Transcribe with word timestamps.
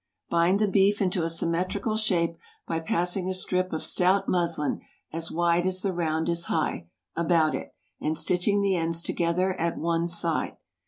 Bind 0.31 0.59
the 0.59 0.67
beef 0.67 0.99
into 0.99 1.21
a 1.21 1.29
symmetrical 1.29 1.95
shape 1.95 2.35
by 2.65 2.79
passing 2.79 3.29
a 3.29 3.35
strip 3.35 3.71
of 3.71 3.85
stout 3.85 4.27
muslin, 4.27 4.81
as 5.13 5.29
wide 5.31 5.67
as 5.67 5.81
the 5.83 5.93
round 5.93 6.27
is 6.27 6.45
high, 6.45 6.87
about 7.15 7.53
it, 7.53 7.75
and 7.99 8.17
stitching 8.17 8.61
the 8.61 8.75
ends 8.75 9.03
together 9.03 9.53
at 9.59 9.77
one 9.77 10.07
side. 10.07 10.57